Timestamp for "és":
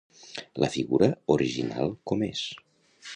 2.29-2.43